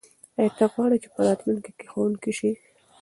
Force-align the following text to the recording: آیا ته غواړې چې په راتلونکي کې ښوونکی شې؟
آیا 0.37 0.51
ته 0.57 0.65
غواړې 0.73 0.97
چې 1.03 1.09
په 1.13 1.19
راتلونکي 1.27 1.71
کې 1.77 1.85
ښوونکی 1.91 2.31
شې؟ 2.37 2.51